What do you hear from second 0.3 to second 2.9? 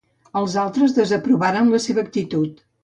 Els altres desaprovaren la seva actitud.